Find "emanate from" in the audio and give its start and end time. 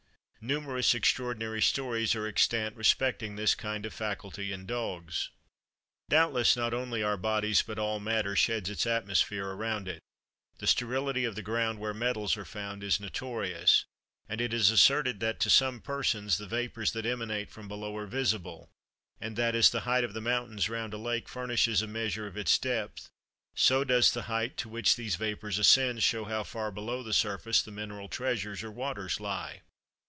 17.05-17.67